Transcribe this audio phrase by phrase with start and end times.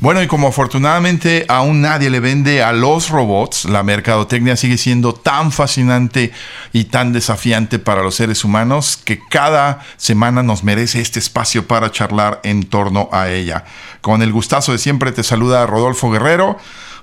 [0.00, 5.12] Bueno, y como afortunadamente aún nadie le vende a los robots, la mercadotecnia sigue siendo
[5.12, 6.30] tan fascinante
[6.72, 11.90] y tan desafiante para los seres humanos que cada semana nos merece este espacio para
[11.90, 13.64] charlar en torno a ella.
[14.00, 16.58] Con el gustazo de siempre te saluda Rodolfo Guerrero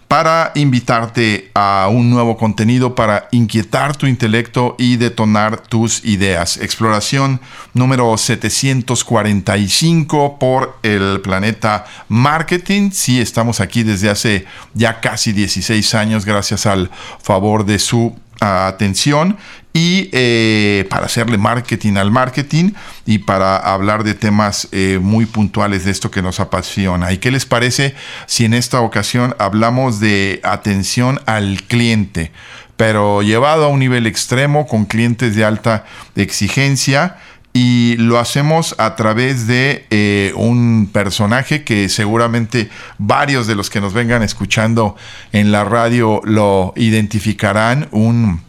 [0.08, 6.58] para invitarte a un nuevo contenido para inquietar tu intelecto y detonar tus ideas.
[6.58, 7.40] Exploración
[7.74, 12.92] número 745 por el planeta Marketing.
[12.92, 16.90] Sí, estamos aquí desde hace ya casi 16 años gracias al
[17.22, 19.38] favor de su atención
[19.76, 22.72] y eh, para hacerle marketing al marketing
[23.06, 27.12] y para hablar de temas eh, muy puntuales de esto que nos apasiona.
[27.12, 27.94] ¿Y qué les parece
[28.26, 32.32] si en esta ocasión hablamos de atención al cliente,
[32.78, 35.84] pero llevado a un nivel extremo con clientes de alta
[36.16, 37.18] exigencia?
[37.56, 43.80] Y lo hacemos a través de eh, un personaje que seguramente varios de los que
[43.80, 44.98] nos vengan escuchando
[45.32, 48.44] en la radio lo identificarán, un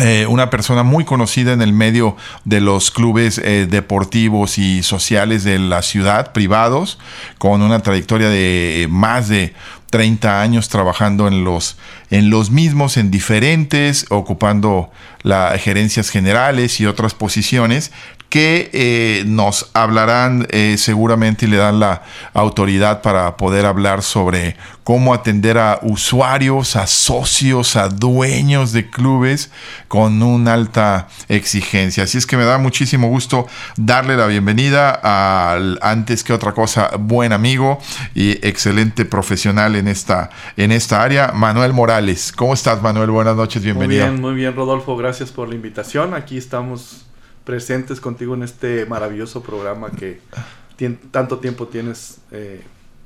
[0.00, 5.42] eh, una persona muy conocida en el medio de los clubes eh, deportivos y sociales
[5.42, 7.00] de la ciudad, privados,
[7.38, 9.54] con una trayectoria de más de
[9.90, 11.78] 30 años trabajando en los,
[12.10, 14.90] en los mismos, en diferentes, ocupando
[15.22, 17.90] las gerencias generales y otras posiciones
[18.28, 22.02] que eh, nos hablarán eh, seguramente y le dan la
[22.34, 29.50] autoridad para poder hablar sobre cómo atender a usuarios, a socios, a dueños de clubes
[29.86, 32.04] con una alta exigencia.
[32.04, 36.90] Así es que me da muchísimo gusto darle la bienvenida al antes que otra cosa
[36.98, 37.78] buen amigo
[38.14, 42.32] y excelente profesional en esta, en esta área, Manuel Morales.
[42.32, 43.10] ¿Cómo estás, Manuel?
[43.10, 44.06] Buenas noches, bienvenido.
[44.06, 44.96] Muy bien, muy bien, Rodolfo.
[44.96, 46.14] Gracias por la invitación.
[46.14, 47.07] Aquí estamos
[47.48, 50.20] presentes contigo en este maravilloso programa que
[51.10, 52.60] tanto tiempo tienes eh,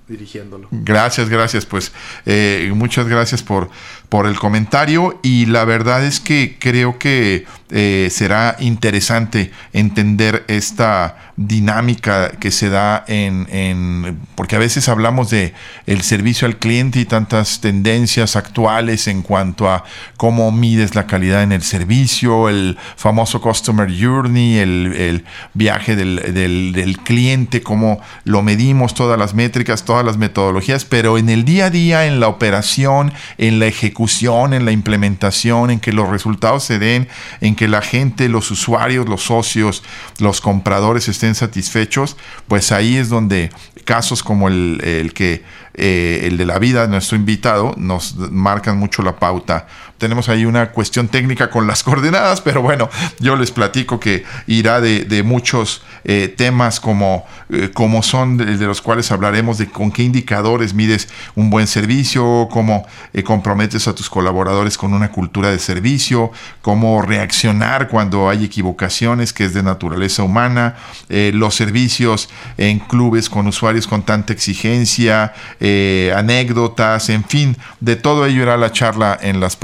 [0.08, 0.66] dirigiéndolo.
[0.72, 1.64] Gracias, gracias.
[1.64, 1.92] Pues
[2.26, 3.70] eh, muchas gracias por,
[4.08, 11.31] por el comentario y la verdad es que creo que eh, será interesante entender esta
[11.46, 15.54] dinámica que se da en, porque a veces hablamos de
[15.86, 19.84] el servicio al cliente y tantas tendencias actuales en cuanto a
[20.16, 26.34] cómo mides la calidad en el servicio, el famoso customer journey, el, viaje del,
[26.72, 31.66] del cliente, cómo lo medimos, todas las métricas, todas las metodologías, pero en el día
[31.66, 36.64] a día, en la operación, en la ejecución, en la implementación, en que los resultados
[36.64, 37.08] se den,
[37.40, 39.82] en que la gente, los usuarios, los socios,
[40.18, 42.16] los compradores estén satisfechos,
[42.48, 43.50] pues ahí es donde
[43.84, 45.42] casos como el, que
[45.74, 49.66] eh, el de la vida, nuestro invitado, nos marcan mucho la pauta.
[50.02, 52.90] Tenemos ahí una cuestión técnica con las coordenadas, pero bueno,
[53.20, 58.82] yo les platico que irá de, muchos eh, temas como, eh, como son de, los
[58.82, 62.84] cuales hablaremos de con qué indicadores mides un buen servicio, cómo
[63.24, 66.32] comprometes a tus colaboradores con una cultura de servicio,
[66.62, 70.74] cómo reaccionar cuando hay equivocaciones, que es de naturaleza humana,
[71.08, 78.26] los servicios en clubes con usuarios con tanta exigencia, eh, anécdotas, en fin, de todo
[78.26, 79.56] ello era la charla en los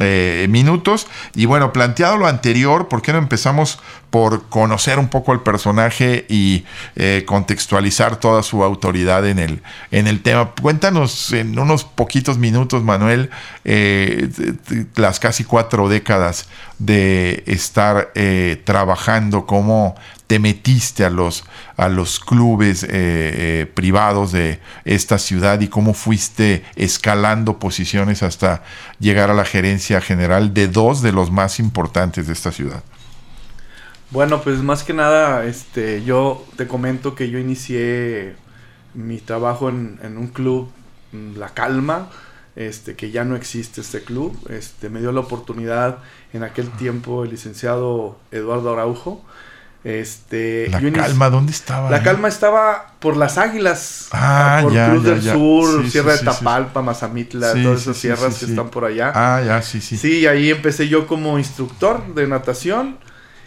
[0.00, 1.06] eh, minutos.
[1.34, 3.80] Y bueno, planteado lo anterior, ¿por qué no empezamos
[4.10, 6.64] por conocer un poco al personaje y
[6.96, 10.52] eh, contextualizar toda su autoridad en el, en el tema.
[10.60, 13.30] Cuéntanos en unos poquitos minutos, Manuel,
[13.64, 14.28] eh,
[14.96, 19.94] las casi cuatro décadas de estar eh, trabajando, cómo
[20.26, 21.44] te metiste a los,
[21.76, 22.86] a los clubes
[23.72, 28.62] privados de esta ciudad y cómo fuiste escalando posiciones hasta
[29.00, 32.82] llegar a la gerencia general de dos de los más importantes de esta ciudad.
[34.10, 38.36] Bueno, pues más que nada, este, yo te comento que yo inicié
[38.94, 40.70] mi trabajo en, un club,
[41.12, 42.08] mm, La Calma,
[42.58, 44.36] este, que ya no existe este club.
[44.50, 45.98] Este, me dio la oportunidad
[46.32, 49.24] en aquel tiempo el licenciado Eduardo Araujo.
[49.84, 51.88] Este, la Calma, ¿dónde estaba?
[51.88, 57.52] La Calma estaba por las Águilas, ah, por Cruz del Sur, Sierra de Tapalpa, Mazamitla,
[57.62, 59.12] todas esas sierras que están por allá.
[59.14, 59.96] Ah, ya, sí, sí.
[59.96, 62.98] Sí, ahí empecé yo como instructor de natación.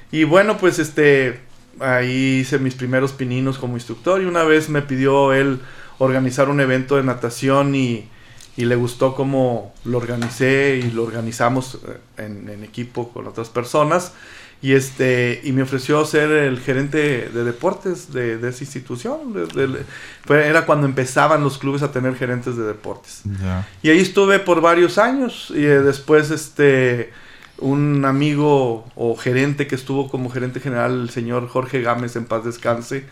[0.10, 1.42] Y bueno, pues este,
[1.82, 5.60] ahí hice mis primeros pininos como instructor y una vez me pidió él
[5.98, 8.10] organizar un evento de natación y,
[8.58, 14.14] le gustó cómo lo organicé y lo organizamos eh, en, equipo con otras personas.
[14.62, 19.34] y este y me ofreció ser el gerente de deportes de, esa institución
[20.30, 23.24] era cuando empezaban los clubes a tener gerentes de deportes
[23.82, 27.12] y ahí estuve por varios años y eh, después este
[27.58, 32.46] un amigo o gerente que estuvo como gerente general el señor Jorge Gámez en paz
[32.46, 33.06] descanse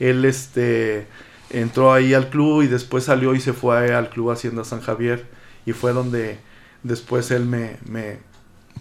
[0.00, 1.06] él este
[1.50, 5.26] entró ahí al club y después salió y se fue al club Hacienda San Javier
[5.64, 6.38] y fue donde
[6.82, 8.18] después él me, me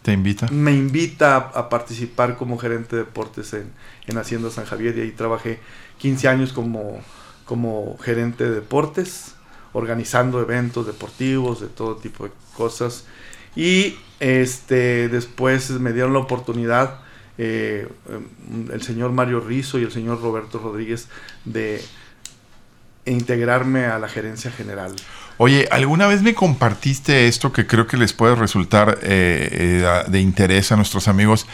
[0.02, 0.48] ¿Te invita?
[0.52, 3.72] Me invita a, participar como gerente de deportes en,
[4.06, 5.60] en, Hacienda San Javier y ahí trabajé
[5.98, 7.02] 15 años como,
[7.46, 9.36] como gerente de deportes,
[9.74, 13.06] organizando eventos deportivos de todo tipo de cosas.
[13.56, 17.00] Y este, después me dieron la oportunidad
[17.38, 17.88] eh,
[18.72, 21.10] el señor Mario Rizo y el señor Roberto Rodríguez
[21.44, 21.82] de
[23.06, 24.96] integrarme a la gerencia general.
[25.38, 30.20] Oye, ¿alguna vez me compartiste esto que creo que les puede resultar eh, eh, de
[30.22, 31.46] interés a nuestros amigos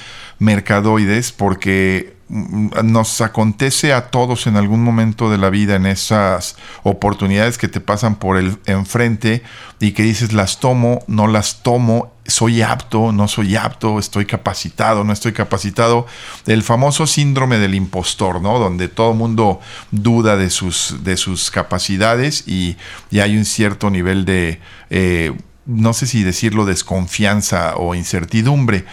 [0.41, 1.31] mercadoides?
[1.31, 7.57] Porque mm, nos acontece a todos en algún momento de la vida en esas oportunidades
[7.57, 9.43] que te pasan por el enfrente
[9.79, 15.03] y que dices las tomo, no las tomo soy apto, no soy apto, estoy capacitado,
[15.03, 16.07] no estoy capacitado.
[16.47, 18.57] El famoso síndrome del impostor, ¿no?
[18.57, 19.59] Donde todo mundo
[19.91, 22.77] duda de sus, de sus capacidades y,
[23.11, 24.59] hay un cierto nivel de,
[24.89, 25.33] eh,
[25.65, 28.85] no sé si decirlo, desconfianza o incertidumbre.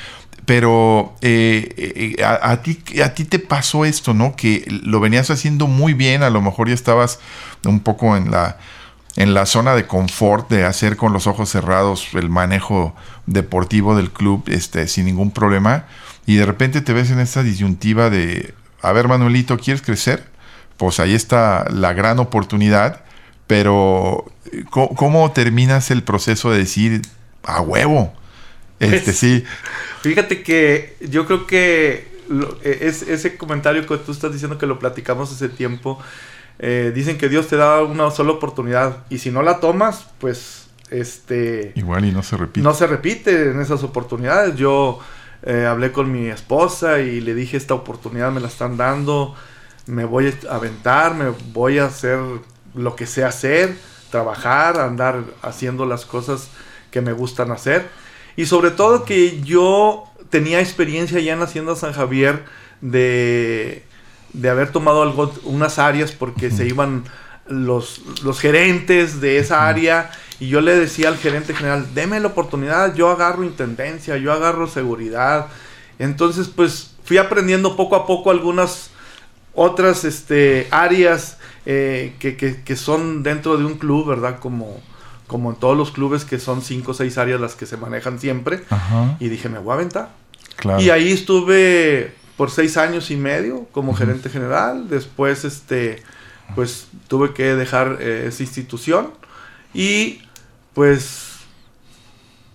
[0.49, 4.35] Pero eh, eh, a, ti, a ti te pasó esto, ¿no?
[4.35, 7.21] Que lo venías haciendo muy bien, a lo mejor ya estabas
[7.67, 8.57] un poco en la
[9.17, 12.95] en la zona de confort de hacer con los ojos cerrados el manejo
[13.27, 15.87] deportivo del club este, sin ningún problema
[16.25, 20.25] y de repente te ves en esta disyuntiva de, a ver Manuelito, ¿quieres crecer?
[20.77, 23.01] Pues ahí está la gran oportunidad,
[23.47, 24.27] pero
[24.71, 27.03] ¿cómo, terminas el proceso de decir,
[27.43, 28.13] a huevo?
[28.81, 29.45] Este pues, sí.
[30.03, 32.07] Fíjate que yo creo que
[32.63, 35.99] e, es, ese comentario que tú estás diciendo que lo platicamos hace tiempo,
[36.59, 40.69] eh, dicen que Dios te da una sola oportunidad y si no la tomas, pues
[40.91, 41.73] este...
[41.75, 42.61] Igual y no se repite.
[42.61, 44.57] No se repite en esas oportunidades.
[44.57, 45.01] Yo
[45.43, 49.35] eh, hablé con mi esposa y le dije esta oportunidad me la están dando,
[49.87, 52.19] me voy a aventar, me voy a hacer
[52.75, 53.77] lo que sé hacer,
[54.11, 56.49] trabajar, andar haciendo las cosas
[56.91, 57.89] que me gustan hacer.
[58.39, 62.45] Y sobre todo que yo tenía experiencia ya en Hacienda San Javier
[62.81, 63.83] de
[64.33, 67.05] de haber tomado algo, unas áreas porque se iban
[67.47, 72.29] los, los gerentes de esa área y yo le decía al gerente general, deme la
[72.29, 75.47] oportunidad, yo agarro intendencia, yo agarro seguridad.
[75.99, 78.91] Entonces, pues fui aprendiendo poco a poco algunas
[79.55, 84.39] otras este, áreas eh, que, que, son dentro de un club, ¿verdad?
[84.39, 84.81] Como,
[85.29, 88.19] como en todos los clubes que son cinco o seis áreas las que se manejan
[88.19, 88.65] siempre.
[89.21, 90.11] Y dije, me voy a aventar.
[90.81, 94.89] Y ahí estuve por seis años y medio como gerente general.
[94.89, 96.03] Después, este,
[96.57, 99.11] pues tuve que dejar eh, esa institución
[99.73, 100.23] y
[100.75, 101.37] pues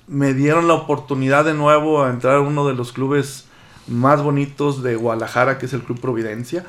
[0.07, 3.45] me dieron la oportunidad de nuevo a entrar a uno de los clubes
[3.87, 6.65] más bonitos de Guadalajara, que es el Club Providencia.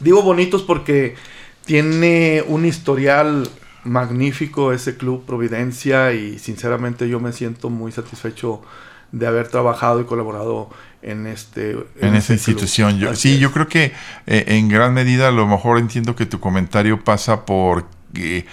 [0.00, 1.16] Digo bonitos porque
[1.64, 3.48] tiene un historial
[3.84, 8.62] magnífico ese Club Providencia y sinceramente yo me siento muy satisfecho
[9.12, 10.70] de haber trabajado y colaborado
[11.00, 12.98] en este en, esa institución.
[12.98, 13.92] Yo, sí yo creo que
[14.26, 18.44] eh, en gran medida a lo mejor entiendo que tu comentario pasa por eh,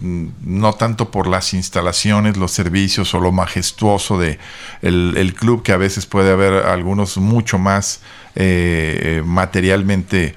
[0.00, 4.38] no tanto por las instalaciones, los servicios o lo majestuoso de
[4.82, 8.02] el, club, que a veces puede haber algunos mucho más
[8.36, 10.34] eh, materialmente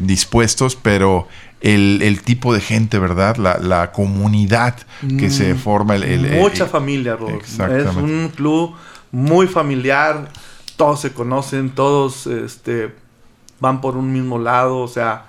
[0.00, 1.26] dispuestos, pero
[1.60, 3.36] el, tipo de gente, ¿verdad?
[3.36, 4.76] La, comunidad
[5.18, 5.96] que se mm, forma.
[5.96, 8.74] El, Mucha familia, Es un club
[9.12, 10.28] muy familiar,
[10.76, 12.92] todos se conocen, todos este,
[13.60, 15.24] van por un mismo lado, o sea,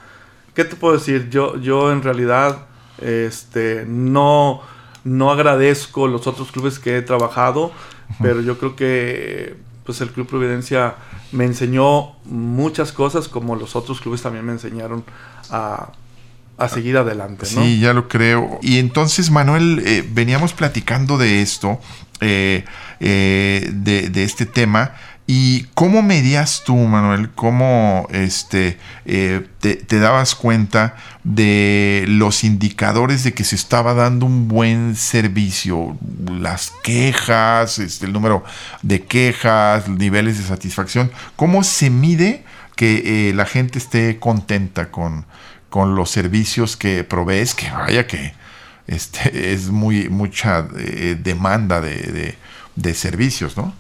[0.54, 1.30] ¿qué te puedo decir?
[1.30, 2.66] Yo, yo en realidad
[3.02, 4.62] este, no,
[5.04, 7.72] no agradezco los otros clubes que he trabajado,
[8.22, 9.56] pero yo creo que
[9.86, 10.96] pues el Club Providencia
[11.32, 15.06] me enseñó muchas cosas como los otros clubes también me enseñaron
[15.50, 15.92] a,
[16.68, 17.46] seguir adelante.
[17.54, 17.64] ¿no?
[17.64, 18.60] Sí, ya lo creo.
[18.62, 21.80] Y entonces, Manuel, eh, veníamos platicando de esto,
[22.20, 22.66] eh,
[23.00, 24.94] eh, de, este tema,
[25.30, 27.32] ¿Y cómo medías tú, Manuel?
[27.32, 30.96] ¿Cómo este, te, dabas cuenta
[31.26, 35.98] de los indicadores de que se estaba dando un buen servicio?
[36.32, 38.46] Las quejas, este, el número
[38.84, 41.12] de quejas, niveles de satisfacción.
[41.36, 42.46] ¿Cómo se mide
[42.78, 45.26] que la gente esté contenta con,
[45.70, 47.54] con los servicios que provees?
[47.56, 48.34] Que vaya que
[48.88, 52.36] este, es muy, mucha eh, demanda de,
[52.76, 53.74] de servicios, ¿no?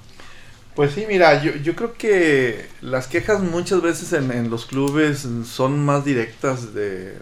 [0.77, 5.27] Pues sí, mira, yo, yo creo que las quejas muchas veces en, en los clubes
[5.45, 7.13] son más directas de,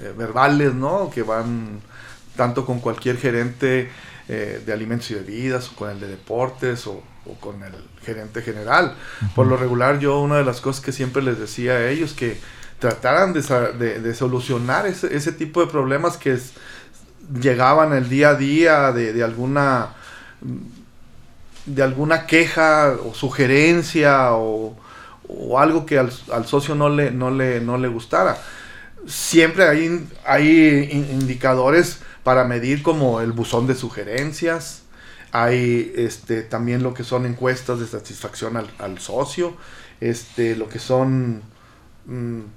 [0.00, 1.10] de verbales, ¿no?
[1.10, 1.82] Que van
[2.36, 3.90] tanto con cualquier gerente
[4.28, 8.40] eh, de alimentos y bebidas, o con el de deportes, o, o con el gerente
[8.40, 8.96] general.
[9.34, 12.38] Por lo regular, yo una de las cosas que siempre les decía a ellos que
[12.84, 13.40] trataran de,
[14.00, 16.38] de- solucionar ese, ese tipo de problemas que
[17.40, 19.94] llegaban el día a día de, de alguna
[21.66, 24.76] de alguna queja o sugerencia o,
[25.28, 28.36] o algo que al, al socio no le, no le, no le gustara.
[29.06, 34.82] Siempre hay, hay in- indicadores para medir como el buzón de sugerencias,
[35.32, 39.54] hay este, también lo que son encuestas de satisfacción al, al socio,
[40.00, 41.42] este, lo que son,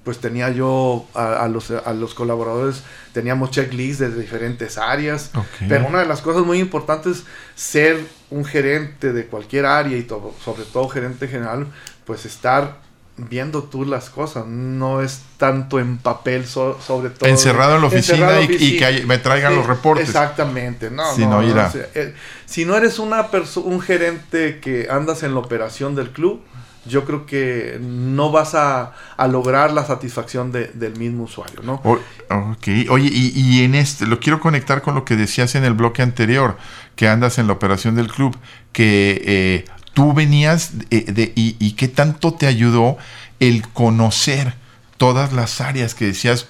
[0.03, 5.31] pues tenía yo a, a los, a los colaboradores, teníamos checklists de diferentes áreas,
[5.69, 7.23] pero una de las cosas muy importantes,
[7.55, 7.97] ser
[8.29, 11.67] un gerente de cualquier área y todo, sobre todo gerente general,
[12.05, 12.85] pues estar
[13.19, 17.27] viendo tú las cosas, no es tanto en papel so- sobre todo.
[17.29, 20.07] Encerrado en la oficina en y- que hay- me traigan los reportes.
[20.09, 21.47] Exactamente, no, Si no, no,
[21.95, 22.13] eh,
[22.45, 23.27] si no eres una
[23.63, 26.41] un gerente que andas en la operación del club,
[26.87, 31.81] yo creo que no vas a, a lograr la satisfacción de- del mismo usuario, ¿no?
[31.83, 35.63] O- ok, oye, y, y en este, lo quiero conectar con lo que decías en
[35.63, 36.57] el bloque anterior,
[36.95, 38.37] que andas en la operación del club,
[38.73, 42.97] que eh, tú venías y, y qué tanto te ayudó
[43.39, 44.53] el conocer
[44.97, 46.47] todas las áreas que decías.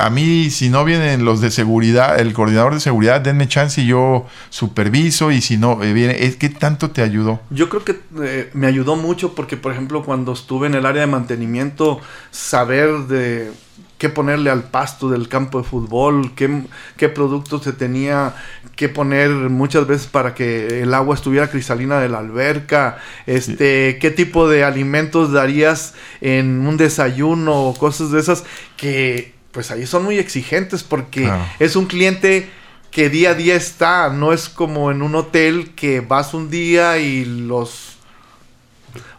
[0.00, 3.86] A mí, si no vienen los de seguridad, el coordinador de seguridad, denme chance y
[3.86, 7.40] yo superviso, y si no eh, viene, es ¿qué tanto te ayudó?
[7.50, 11.02] Yo creo que eh, me ayudó mucho porque, por ejemplo, cuando estuve en el área
[11.02, 12.00] de mantenimiento,
[12.30, 13.50] saber de
[13.98, 16.62] qué ponerle al pasto del campo de fútbol, qué,
[16.96, 18.34] qué productos se tenía
[18.76, 24.12] que poner muchas veces para que el agua estuviera cristalina de la alberca, este, qué
[24.12, 28.44] tipo de alimentos darías en un desayuno o cosas de esas
[28.76, 31.44] que pues ahí son muy exigentes porque Claro.
[31.58, 32.50] es un cliente
[32.90, 36.98] que día a día está, no es como en un hotel que vas un día
[36.98, 37.96] y los...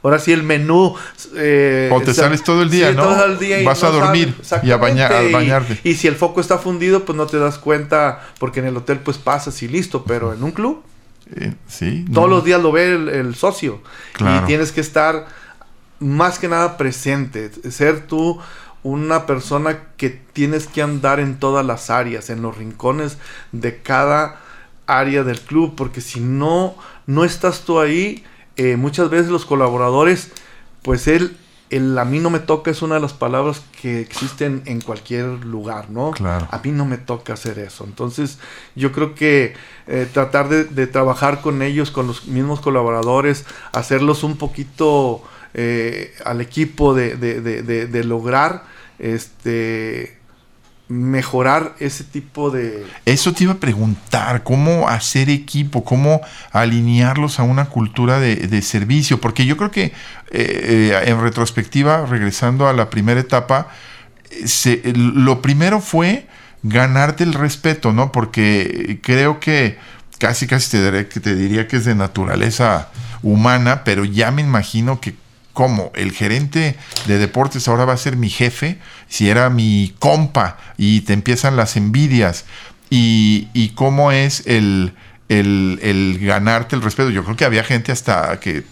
[0.02, 0.96] Ahora sí el menú...
[1.36, 3.04] eh, O te sa- sales todo el día, ¿no?
[3.04, 4.34] todo el día y Vas a dormir
[4.64, 5.80] y a baña- a exactamente, y- bañarte.
[5.84, 9.00] Y, si el foco está fundido, pues no te das cuenta porque en el hotel
[9.00, 10.84] pues pasas y listo, pero en un club
[11.36, 12.06] Eh, sí.
[12.12, 12.36] todos no.
[12.38, 13.82] los días lo ve el, el socio.
[14.14, 14.44] Claro.
[14.44, 15.28] Y tienes que estar
[16.00, 17.52] más que nada presente.
[17.70, 18.40] Ser tú
[18.84, 23.18] una persona que tienes que andar en todas las áreas, en los rincones
[23.52, 24.42] de cada
[24.88, 25.76] área del club.
[25.76, 28.24] Porque si no, no estás tú ahí,
[28.56, 30.32] eh, muchas veces los colaboradores,
[30.82, 31.38] pues él...
[31.72, 35.46] El a mí no me toca es una de las palabras que existen en cualquier
[35.46, 36.10] lugar, ¿no?
[36.10, 36.48] Claro.
[36.50, 37.84] A mí no me toca hacer eso.
[37.84, 38.40] Entonces,
[38.74, 39.54] yo creo que
[39.86, 45.22] eh, tratar de, de trabajar con ellos, con los mismos colaboradores, hacerlos un poquito
[45.54, 48.64] eh, al equipo de, de- de- de- lograr
[49.00, 50.18] este
[50.88, 56.20] mejorar ese tipo de Eso te iba a preguntar, cómo hacer equipo, cómo
[56.52, 59.92] alinearlos a una cultura de, servicio, porque yo creo que eh,
[60.32, 63.68] eh, en retrospectiva, regresando a la primera etapa,
[64.96, 66.28] lo primero fue
[66.64, 68.12] ganarte el respeto, ¿no?
[68.12, 69.78] Porque creo que
[70.18, 72.90] casi casi te, diré- que te diría que es de naturaleza
[73.22, 75.14] humana, pero ya me imagino que
[75.60, 78.78] como el gerente de deportes ahora va a ser mi jefe,
[79.10, 82.46] si era mi compa y te empiezan las envidias
[82.90, 84.94] y, y cómo es el,
[85.28, 87.10] el, el ganarte el respeto.
[87.10, 88.64] Yo creo que había gente hasta que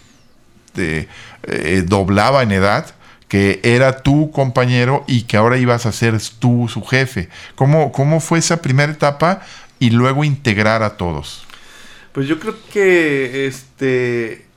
[0.72, 1.08] te
[1.42, 2.86] eh, doblaba en edad
[3.28, 7.28] que era tu compañero y que ahora ibas a ser tú su jefe.
[7.54, 9.42] ¿Cómo, cómo fue esa primera etapa
[9.78, 11.44] y luego integrar a todos?
[12.12, 14.47] Pues yo creo que este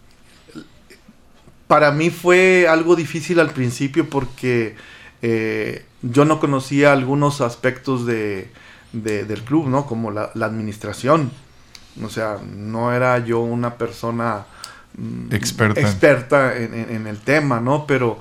[1.71, 4.75] para mí fue algo difícil al principio porque
[5.21, 8.49] eh, yo no conocía algunos aspectos de,
[8.91, 9.85] de- del club, ¿no?
[9.85, 11.31] Como la, la administración.
[12.03, 14.43] O sea, no era yo una persona
[14.97, 15.79] mm, Experta.
[15.79, 17.87] experta en, en- en el tema, ¿no?
[17.87, 18.19] Pero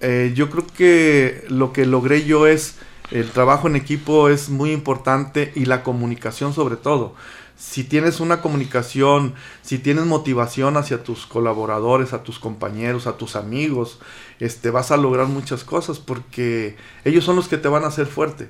[0.00, 2.76] eh, yo creo que lo que logré yo es,
[3.10, 7.16] el trabajo en equipo es muy importante y la comunicación sobre todo.
[7.56, 13.36] Si tienes una comunicación, si tienes motivación hacia tus colaboradores, a tus compañeros, a tus
[13.36, 14.00] amigos,
[14.40, 18.06] este, vas a lograr muchas cosas porque ellos son los que te van a hacer
[18.06, 18.48] fuerte.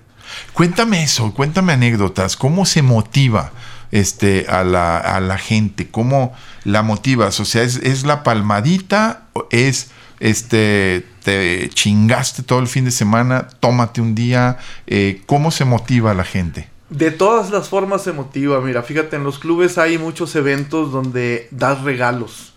[0.55, 3.53] Cuéntame eso, cuéntame anécdotas, cómo se motiva
[3.91, 6.33] este, a, la, a la gente, cómo
[6.65, 12.91] la motivas, o sea, es, la palmadita, es este, te chingaste todo el fin de
[12.91, 16.74] semana, tómate un día, eh, cómo se motiva a la gente.
[16.91, 18.61] De todas las formas se motiva.
[18.61, 22.53] Mira, fíjate, en los clubes hay muchos eventos donde das regalos.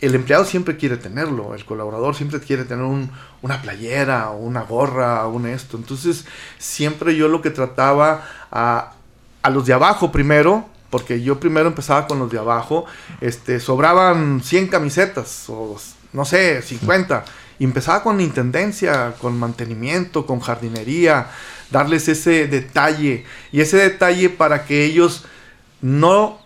[0.00, 2.84] el empleado siempre quiere tenerlo, el colaborador siempre quiere tener
[3.42, 5.76] una playera una gorra un esto.
[5.76, 6.26] Entonces,
[6.58, 8.92] siempre yo lo que trataba a,
[9.42, 12.84] a los de abajo primero, porque yo primero empezaba con los de abajo,
[13.20, 15.76] este, sobraban 100 camisetas o
[16.12, 17.24] no sé, 50.
[17.58, 21.28] Y empezaba con intendencia, con mantenimiento, con jardinería,
[21.70, 23.24] darles ese detalle.
[23.52, 25.24] Y ese detalle para que ellos
[25.80, 26.38] no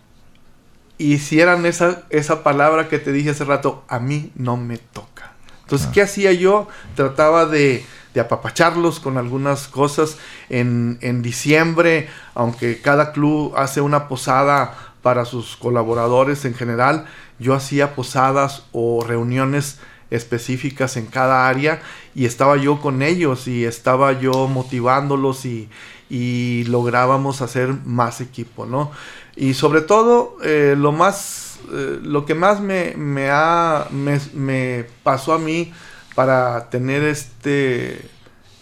[0.98, 5.32] hicieran esa, esa palabra que te dije hace rato, a mí no me toca.
[5.62, 6.68] Entonces, ¿qué hacía yo?
[6.94, 10.18] Trataba de, de apapacharlos con algunas cosas.
[10.48, 17.06] En, en, diciembre, aunque cada club hace una posada para sus colaboradores en general,
[17.38, 19.78] yo hacía posadas o reuniones
[20.10, 21.80] específicas en cada área
[22.14, 25.68] y estaba yo con ellos y estaba yo motivándolos y,
[26.08, 28.90] y lográbamos hacer más equipo, ¿no?
[29.36, 35.32] Y sobre todo, eh, lo más, eh, lo que más me, me, ha, me, pasó
[35.32, 35.72] a mí
[36.14, 38.08] para tener este,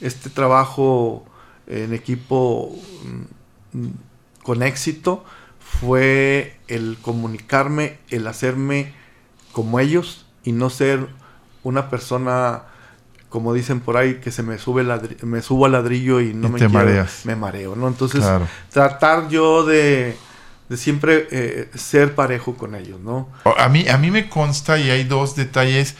[0.00, 1.24] este trabajo
[1.66, 2.76] en equipo
[3.72, 3.86] mm,
[4.42, 5.24] con éxito
[5.58, 8.94] fue el comunicarme, el hacerme
[9.52, 11.08] como ellos y no ser
[11.68, 12.62] una persona
[13.28, 14.84] como dicen por ahí que se me sube
[15.22, 17.88] me subo al ladrillo y no me quiero, me mareo, ¿no?
[17.88, 18.24] Entonces,
[18.70, 20.16] tratar yo de,
[20.68, 23.28] de siempre eh, ser parejo con ellos, ¿no?
[23.58, 25.94] A mí a mí me consta y hay dos detalles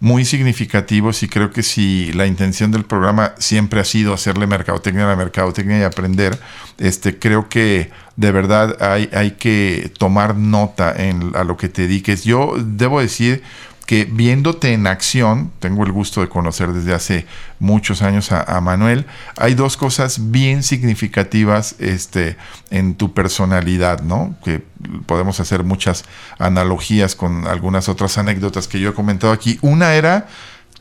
[0.00, 5.04] muy significativos y creo que si la intención del programa siempre ha sido hacerle mercadotecnia
[5.04, 6.38] a la mercadotecnia y aprender,
[6.78, 11.82] este creo que de verdad hay, hay que tomar nota en a lo que te
[11.82, 12.24] dediques.
[12.24, 13.42] Yo debo decir
[13.88, 17.26] que viéndote en acción, tengo el gusto de conocer desde hace
[17.58, 19.06] muchos años a, Manuel,
[19.38, 22.36] hay dos cosas bien significativas este,
[22.68, 24.36] en tu personalidad, ¿no?
[24.44, 24.62] Que
[25.06, 26.04] podemos hacer muchas
[26.38, 29.58] analogías con algunas otras anécdotas que yo he comentado aquí.
[29.62, 30.28] Una era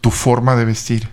[0.01, 1.08] tu forma de vestir.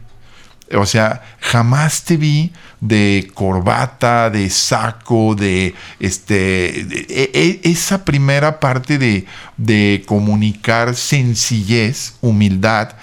[0.73, 6.81] O sea, jamás te vi de corbata, de saco, de este.
[6.81, 12.97] E, e, esa primera parte de, de comunicar sencillez, humildad,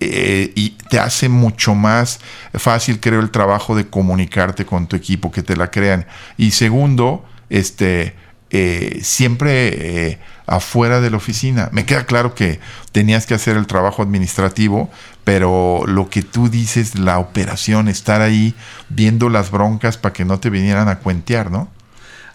[0.00, 2.20] eh, y te hace mucho más
[2.54, 6.06] fácil, creo, el trabajo de comunicarte con tu equipo, que te la crean.
[6.36, 8.14] Y segundo, este
[8.50, 10.18] eh, siempre eh,
[10.48, 11.68] afuera de la oficina.
[11.72, 12.60] Me queda claro que
[12.92, 14.90] tenías que hacer el trabajo administrativo,
[15.24, 18.54] pero lo que tú dices, la operación, estar ahí
[18.88, 21.68] viendo las broncas para que no te vinieran a cuentear, ¿no?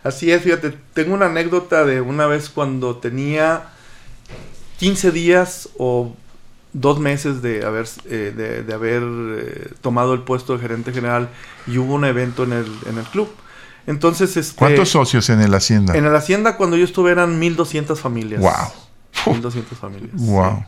[0.04, 3.63] Así es, fíjate, tengo una anécdota de una vez cuando tenía
[4.80, 6.13] 15 días o
[6.73, 11.30] dos meses de haber, eh, de, haber tomado el puesto de gerente general
[11.67, 13.30] y hubo un evento en el, en el club.
[13.87, 15.95] Entonces, este, ¿cuántos socios en el Hacienda?
[15.95, 18.41] En el Hacienda cuando yo estuve eran 1200 familias.
[18.41, 19.33] Wow.
[19.33, 20.11] 1200 familias.
[20.13, 20.65] Wow.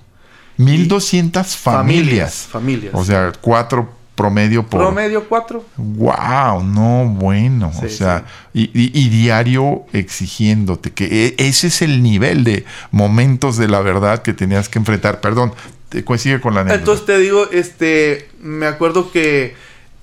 [0.58, 2.48] 1200 familias.
[2.50, 2.94] Familias.
[2.94, 4.82] O sea, cuatro promedio por.
[4.82, 5.66] Promedio cuatro.
[5.78, 7.72] Wow, no, bueno.
[7.82, 13.82] o sea, y, diario exigiéndote, que e, ese es el nivel de momentos de la
[13.82, 15.22] verdad que tenías que enfrentar.
[15.22, 15.54] Perdón,
[15.90, 16.80] te coincide con la anécdota.
[16.80, 19.56] Entonces te digo, este, me acuerdo que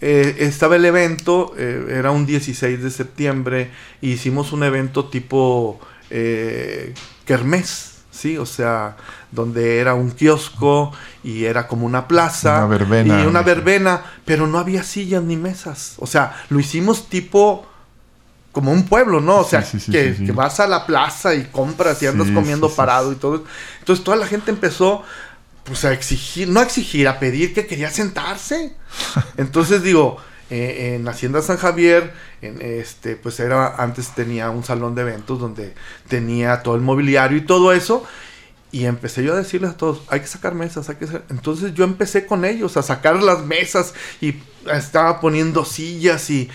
[0.04, 3.70] eh, estaba el evento, eh, era un 16 de septiembre,
[4.02, 5.78] e hicimos un evento tipo
[6.10, 6.92] eh,
[7.24, 8.36] kermés, ¿sí?
[8.36, 8.96] O sea,
[9.30, 12.58] donde era un kiosco y era como una plaza.
[12.58, 13.22] Una verbena.
[13.22, 15.94] Y una verbena, pero no había sillas ni mesas.
[15.98, 17.64] O sea, lo hicimos tipo
[18.50, 19.38] como un pueblo, ¿no?
[19.38, 23.14] O sea, que, que, vas a la plaza y compras y andas comiendo parado y
[23.14, 23.44] todo.
[23.78, 25.04] Entonces toda la gente empezó
[25.64, 28.74] pues a exigir, no a exigir, a pedir que quería sentarse.
[29.36, 30.18] Entonces digo,
[30.50, 35.38] eh, en Hacienda San Javier, en este, pues era, antes tenía un salón de eventos
[35.38, 35.74] donde
[36.08, 38.04] tenía todo el mobiliario y todo eso.
[38.70, 41.84] Y empecé yo a decirles a todos, hay que sacar mesas, hay que Entonces yo
[41.84, 44.36] empecé con ellos a sacar las mesas y
[44.72, 46.48] estaba poniendo sillas y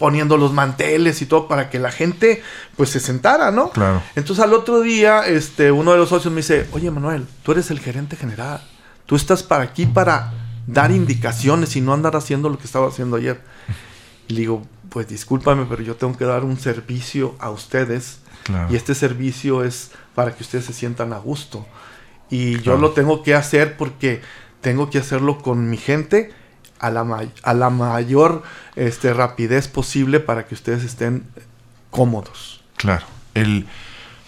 [0.00, 2.42] poniendo los manteles y todo para que la gente
[2.74, 3.70] pues se sentara, ¿no?
[3.70, 4.02] Claro.
[4.16, 7.70] Entonces al otro día, este, uno de los socios me dice, oye Manuel, tú eres
[7.70, 8.62] el gerente general,
[9.04, 10.32] tú estás para aquí para
[10.66, 13.42] dar indicaciones y no andar haciendo lo que estaba haciendo ayer.
[14.26, 18.20] Y le digo, pues discúlpame, pero yo tengo que dar un servicio a ustedes
[18.70, 21.66] y este servicio es para que ustedes se sientan a gusto.
[22.30, 24.22] Y yo lo tengo que hacer porque
[24.62, 26.32] tengo que hacerlo con mi gente
[26.80, 28.42] a la, a la mayor
[28.74, 31.24] este, rapidez posible para que ustedes estén
[31.90, 32.62] cómodos.
[32.76, 33.04] Claro.
[33.34, 33.66] El,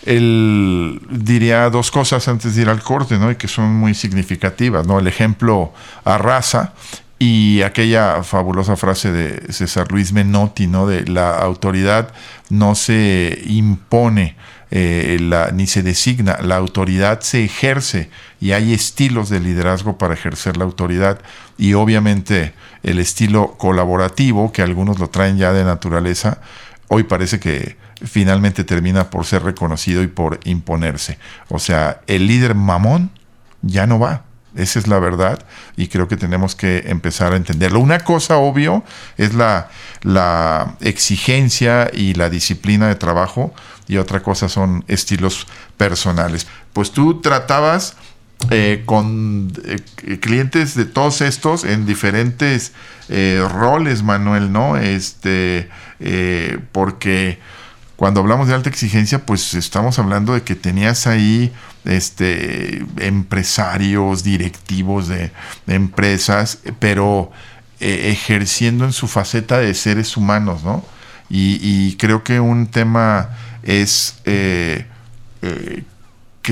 [0.05, 3.31] el, diría dos cosas antes de ir al corte, ¿no?
[3.31, 4.99] Y que son muy significativas, ¿no?
[4.99, 5.73] El ejemplo
[6.05, 6.75] arrasa
[7.23, 10.89] y aquella fabulosa frase de César Luis Menotti, ¿no?
[10.89, 12.13] De la autoridad
[12.51, 14.35] no se impone,
[14.73, 15.21] eh,
[15.55, 20.65] ni se designa, la autoridad se ejerce y hay estilos de liderazgo para ejercer la
[20.65, 21.21] autoridad
[21.57, 26.41] y obviamente el estilo colaborativo, que algunos lo traen ya de naturaleza,
[26.89, 31.21] hoy parece que finalmente termina por ser reconocido y por imponerse.
[31.49, 33.13] O sea, el líder mamón
[33.63, 34.25] ya no va.
[34.55, 35.45] Esa es la verdad
[35.77, 37.81] y creo que tenemos que empezar a entenderlo.
[37.81, 38.85] Una cosa obvio
[39.17, 39.71] es la,
[40.03, 43.55] la exigencia y la disciplina de trabajo
[43.89, 46.47] y otra cosa son estilos personales.
[46.73, 47.97] Pues tú tratabas
[48.51, 52.73] eh, con eh, clientes de todos estos en diferentes
[53.09, 54.77] eh, roles, Manuel, ¿no?
[54.77, 55.69] Este,
[56.73, 57.39] porque
[57.97, 61.53] cuando hablamos de alta exigencia, pues estamos hablando de que tenías ahí
[61.85, 65.33] este, empresarios, directivos de,
[65.67, 67.31] empresas, pero
[67.81, 70.85] ejerciendo en su faceta de seres humanos, ¿no?
[71.29, 73.31] Y, creo que un tema
[73.63, 74.87] es que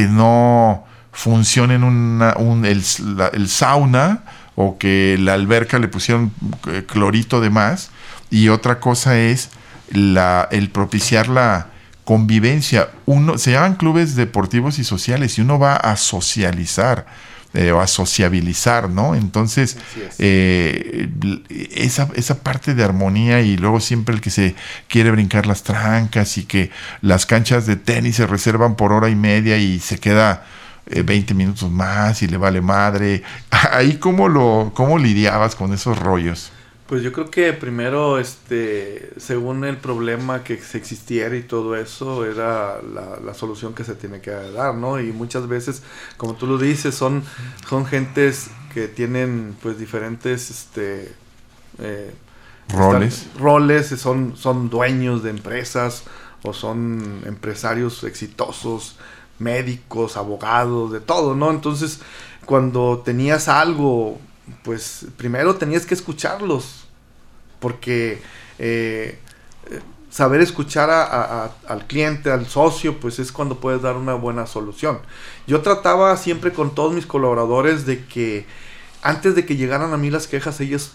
[0.08, 2.82] no funcione en una, un, el,
[3.32, 4.22] el, sauna
[4.54, 6.32] o que la alberca le pusieron
[6.68, 7.90] eh, clorito de más.
[8.30, 9.50] Y otra cosa es
[9.90, 11.66] la, el propiciar la
[12.10, 12.90] convivencia.
[13.06, 17.06] Uno, se llaman clubes deportivos y sociales y uno va a socializar.
[17.52, 19.16] Eh, o a sociabilizar, ¿no?
[19.16, 19.76] Entonces,
[20.20, 21.08] eh,
[21.74, 24.54] esa, esa parte de armonía y luego siempre el que se
[24.86, 26.70] quiere brincar las trancas y que
[27.00, 30.46] las canchas de tenis se reservan por hora y media y se queda
[30.86, 33.24] 20 eh, minutos más y le vale madre.
[33.72, 36.52] Ahí cómo lo cómo lidiabas con esos rollos?
[36.90, 42.80] Pues yo creo que primero, este, según el problema que existiera y todo eso, era
[42.82, 44.98] la, solución que se tiene que dar, ¿no?
[44.98, 45.84] Y muchas veces,
[46.16, 47.22] como tú lo dices, son,
[47.68, 51.14] son gentes que tienen pues diferentes, este,
[51.78, 52.12] eh,
[52.70, 53.28] roles.
[53.38, 56.02] roles, son, son dueños de empresas
[56.42, 58.98] o son empresarios exitosos
[59.38, 61.52] médicos, abogados, de todo, ¿no?
[61.52, 62.00] Entonces,
[62.46, 64.18] cuando tenías algo,
[64.62, 66.86] pues primero tenías que escucharlos,
[67.58, 68.20] porque
[68.58, 69.18] eh,
[70.10, 74.98] saber escuchar al cliente, al socio, pues es cuando puedes dar una buena solución.
[75.46, 78.46] Yo trataba siempre con todos mis colaboradores de que
[79.02, 80.92] antes de que llegaran a mí las quejas, ellos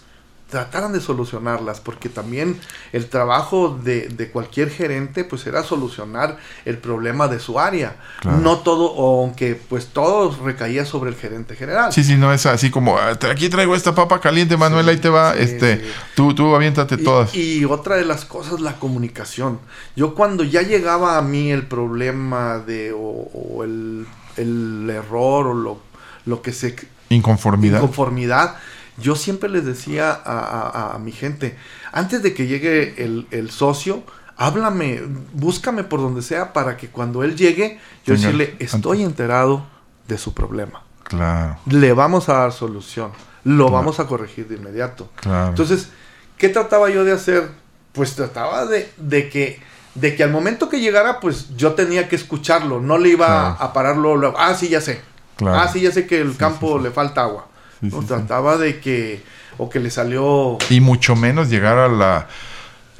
[0.48, 2.58] trataran de solucionarlas, porque también
[2.92, 7.96] el trabajo de, de, cualquier gerente pues era solucionar el problema de su área.
[8.22, 11.92] No todo, aunque pues todo recaía sobre el gerente general.
[11.92, 15.08] Sí, sí, no es así como, ah, aquí traigo esta papa caliente, Manuel, ahí te
[15.08, 17.34] va, este, tú, tú aviéntate todas.
[17.34, 19.58] Y otra de las cosas, la comunicación.
[19.96, 24.06] Yo cuando ya llegaba a mí el problema de, o, el,
[24.36, 25.80] el, error, o lo,
[26.24, 26.76] lo que se...
[27.08, 27.78] Inconformidad.
[27.78, 28.56] Inconformidad
[28.98, 31.56] yo siempre les decía a, mi gente,
[31.92, 32.94] antes de que llegue
[33.30, 34.02] el, socio,
[34.36, 39.66] háblame, búscame por donde sea para que cuando él llegue, yo decirle, estoy enterado
[40.08, 40.82] de su problema.
[41.04, 41.58] Claro.
[41.66, 43.12] Le vamos a dar solución.
[43.44, 45.08] Lo vamos a corregir de inmediato.
[45.16, 45.50] Claro.
[45.50, 45.90] Entonces,
[46.36, 47.48] ¿qué trataba yo de hacer?
[47.92, 49.60] Pues trataba de, de, que
[49.94, 52.80] de que al momento que llegara, pues yo tenía que escucharlo.
[52.80, 54.36] No le iba a pararlo luego.
[54.36, 55.00] Ah, sí, ya sé.
[55.46, 57.46] Ah, sí, ya sé que el campo le falta agua
[57.80, 59.22] no trataba de que,
[59.58, 60.58] o que le salió...
[60.70, 62.28] Y mucho menos llegar a la,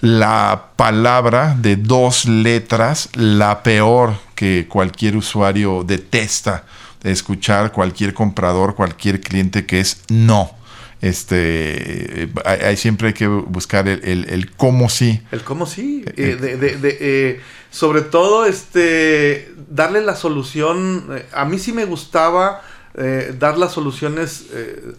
[0.00, 6.64] la palabra de dos letras, la peor que cualquier usuario detesta
[7.02, 10.50] escuchar, cualquier comprador, cualquier cliente, que es no.
[11.00, 15.20] Este, hay, siempre hay que buscar el, el, cómo sí.
[15.30, 16.04] El cómo sí.
[16.06, 16.36] Eh, eh.
[16.36, 21.22] de, de, eh, sobre todo, este, darle la solución.
[21.32, 22.62] A mí sí me gustaba
[22.98, 24.94] eh, dar las soluciones eh,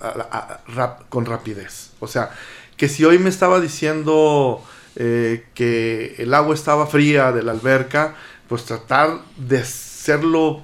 [1.10, 1.90] con rapidez.
[2.00, 2.30] O sea,
[2.76, 4.64] que si hoy me estaba diciendo
[4.96, 8.14] eh, que el agua estaba fría de la alberca,
[8.48, 10.64] pues tratar de hacerlo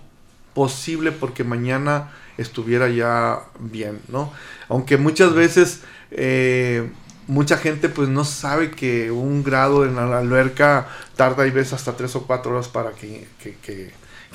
[0.53, 4.31] posible porque mañana estuviera ya bien, ¿no?
[4.69, 5.81] Aunque muchas veces
[7.25, 11.97] mucha gente pues no sabe que un grado en la alberca tarda y ves hasta
[11.97, 13.25] tres o cuatro horas para que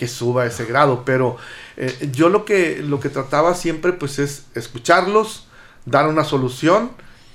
[0.07, 1.37] suba ese grado, pero
[1.77, 5.49] eh, yo lo que, lo que trataba siempre pues es escucharlos,
[5.87, 6.91] dar una solución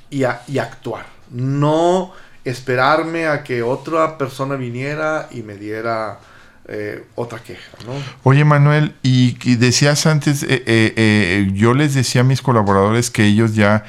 [0.10, 1.08] y, actuar.
[1.32, 2.14] No
[2.46, 6.20] esperarme a que otra persona viniera y me diera
[6.68, 7.72] eh, otra queja.
[7.86, 7.94] ¿no?
[8.24, 13.84] Oye Manuel, y, decías antes, eh, yo les decía a mis colaboradores que ellos ya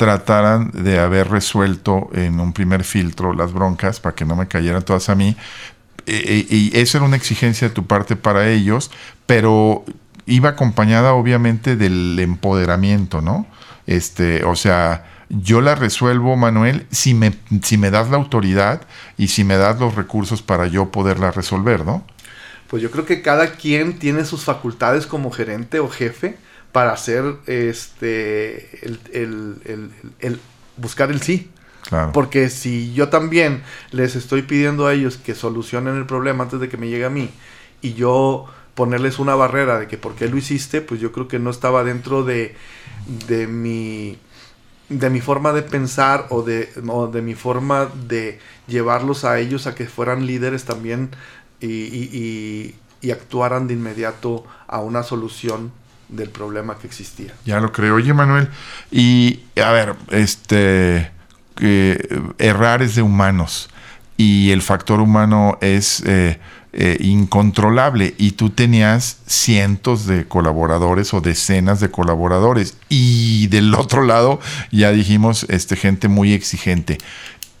[0.00, 4.82] trataran de haber resuelto en un primer filtro las broncas para que no me cayeran
[4.82, 5.36] todas a mí,
[6.10, 8.90] y eso era una exigencia de tu parte para ellos,
[9.26, 9.84] pero
[10.26, 13.46] iba acompañada obviamente del empoderamiento, ¿no?
[13.86, 18.82] Este, o sea, yo la resuelvo, Manuel, si me, si me das la autoridad
[19.16, 22.04] y si me das los recursos para yo poderla resolver, ¿no?
[22.70, 26.36] pues yo creo que cada quien tiene sus facultades como gerente o jefe
[26.70, 28.78] para hacer este
[29.12, 30.40] el,
[30.76, 31.50] buscar el sí.
[32.12, 36.68] Porque si yo también les estoy pidiendo a ellos que solucionen el problema antes de
[36.68, 37.30] que me llegue a mí
[37.82, 41.38] y yo ponerles una barrera de que por qué lo hiciste, pues yo creo que
[41.38, 42.54] no estaba dentro de,
[43.26, 44.18] de mi
[44.90, 49.66] de mi forma de pensar o de, o de mi forma de llevarlos a ellos
[49.66, 51.10] a que fueran líderes también
[51.60, 52.74] y,
[53.10, 55.72] actuaran de inmediato a una solución
[56.08, 57.32] del problema que existía.
[57.44, 57.94] Ya lo creo.
[57.94, 58.48] Oye, Manuel,
[58.90, 61.10] y a ver, este,
[62.38, 63.68] errar es de humanos
[64.20, 66.38] y el factor humano es eh,
[66.74, 74.04] eh, incontrolable y tú tenías cientos de colaboradores o decenas de colaboradores y del otro
[74.04, 74.38] lado
[74.70, 76.98] ya dijimos este gente muy exigente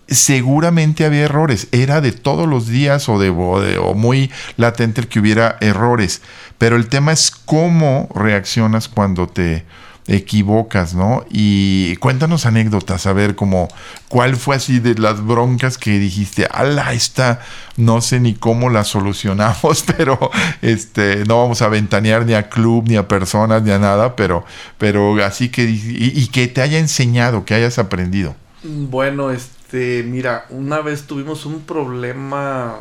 [0.06, 1.68] seguramente había errores.
[1.70, 6.20] Era de todos los días o, de, o, muy latente el que hubiera errores.
[6.58, 9.64] Pero el tema es cómo reaccionas cuando te
[10.10, 11.24] equivocas, ¿no?
[11.30, 13.68] Y cuéntanos anécdotas, a ver, como
[14.08, 17.40] cuál fue así de las broncas que dijiste, ala, esta
[17.76, 20.18] no sé ni cómo la solucionamos, pero
[20.62, 24.44] este, no vamos a ventanear ni a club, ni a personas, ni a nada, pero,
[24.78, 28.34] pero así que, y, y que te haya enseñado, que hayas aprendido.
[28.64, 32.80] Bueno, este mira, una vez tuvimos un problema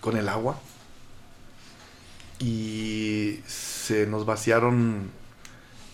[0.00, 0.60] con el agua
[2.38, 5.19] y se nos vaciaron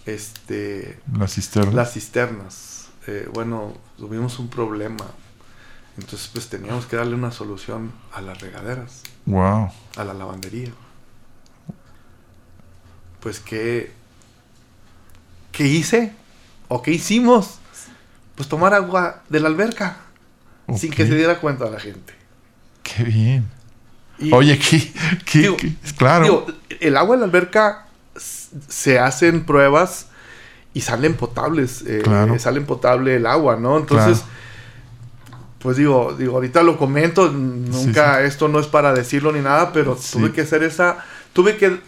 [0.07, 1.75] este las cisternas.
[1.75, 2.89] Las cisternas.
[3.07, 5.05] Eh, bueno, tuvimos un problema.
[5.99, 9.03] Entonces, pues teníamos que darle una solución a las regaderas.
[9.27, 9.71] Wow.
[9.97, 10.71] A la lavandería.
[13.21, 13.93] Pues qué
[15.53, 16.13] ¿qué hice?
[16.69, 17.59] ¿O qué hicimos?
[18.35, 19.97] Pues tomar agua de la alberca
[20.77, 22.13] sin que se diera cuenta la gente.
[22.83, 23.49] Qué bien.
[24.33, 24.59] Oye,
[25.25, 26.47] ¿qué, claro.
[26.81, 27.86] el agua en la alberca
[28.69, 30.07] se hacen pruebas
[30.75, 31.83] y salen potables.
[31.87, 32.03] Eh,
[32.39, 33.79] salen potable el agua, ¿no?
[33.79, 34.25] Entonces,
[35.59, 39.97] pues digo, digo, ahorita lo comento, nunca, esto no es para decirlo ni nada, pero
[39.97, 41.81] tuve que hacer esa, tuve que,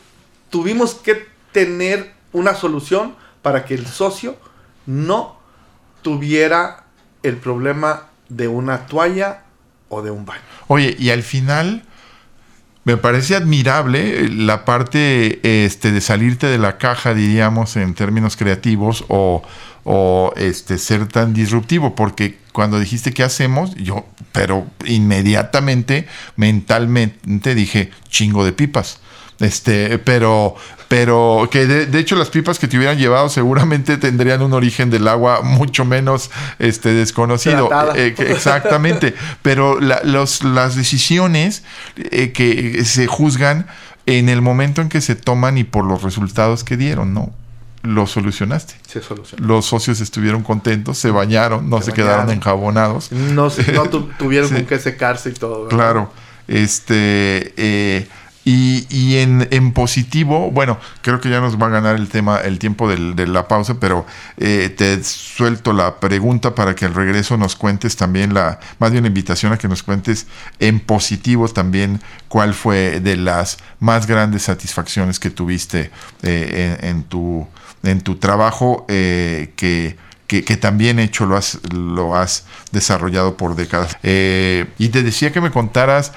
[0.50, 4.36] tuvimos que tener una solución para que el socio
[4.86, 5.38] no
[6.02, 6.84] tuviera
[7.22, 9.44] el problema de una toalla
[9.88, 10.42] o de un baño.
[10.66, 11.84] Oye, y al final
[12.88, 19.04] me parece admirable la parte este, de salirte de la caja, diríamos, en términos creativos,
[19.08, 19.42] o,
[19.84, 27.90] o este, ser tan disruptivo, porque cuando dijiste qué hacemos, yo, pero inmediatamente, mentalmente dije,
[28.08, 29.00] chingo de pipas.
[29.40, 30.56] Este, pero,
[30.88, 35.06] pero que de, hecho las pipas que te hubieran llevado seguramente tendrían un origen del
[35.06, 37.70] agua mucho menos este, desconocido.
[37.94, 39.14] Eh, exactamente.
[39.42, 41.62] pero los, las decisiones
[41.96, 43.66] eh, que se juzgan
[44.06, 47.32] en el momento en que se toman y por los resultados que dieron, ¿no?
[47.82, 48.74] lo solucionaste.
[48.86, 49.46] Se solucionó.
[49.46, 53.12] Los socios estuvieron contentos, se bañaron, no se, quedaron enjabonados.
[53.12, 53.84] No, no
[54.18, 55.68] tuvieron con qué secarse y todo.
[55.68, 56.12] Claro.
[56.48, 58.08] Este, eh,
[58.44, 62.88] y, en, positivo, bueno, creo que ya nos va a ganar el tema, el tiempo
[62.88, 64.06] de la pausa, pero
[64.38, 69.04] eh, te suelto la pregunta para que al regreso nos cuentes también la, más bien
[69.04, 70.26] la invitación a que nos cuentes
[70.60, 75.90] en positivo también cuál fue de las más grandes satisfacciones que tuviste
[76.22, 77.46] eh, en, tu,
[77.82, 83.96] en tu trabajo eh, que, que, también hecho lo has, lo has desarrollado por décadas.
[84.02, 86.12] y te decía que me contaras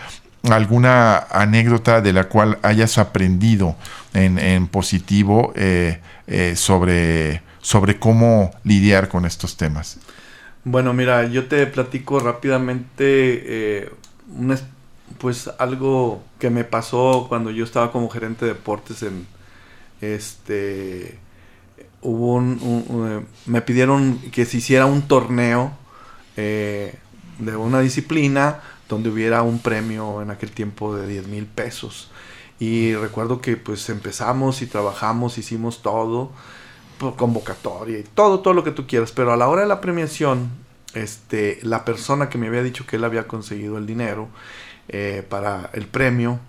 [0.49, 3.75] alguna anécdota de la cual hayas aprendido
[4.13, 9.97] en, positivo eh, eh, sobre, sobre cómo lidiar con estos temas.
[10.63, 13.89] Bueno, mira, yo te platico rápidamente eh,
[15.17, 19.27] pues algo que me pasó cuando yo estaba como gerente de deportes en
[20.01, 21.19] este
[22.01, 25.73] hubo un, me pidieron que se hiciera un torneo
[26.36, 32.12] de una disciplina donde hubiera un premio en aquel tiempo de 10 mil pesos.
[32.60, 36.32] Y recuerdo que pues empezamos y trabajamos, hicimos todo,
[37.17, 39.13] convocatoria y todo, todo lo que tú quieras.
[39.13, 40.49] Pero a la hora de la premiación,
[40.93, 44.27] este, la persona que me había dicho que él había conseguido el dinero
[44.89, 46.39] eh, para el premio,